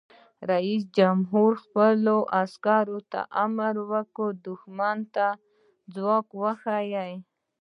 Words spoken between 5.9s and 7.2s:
ځواک وښایئ!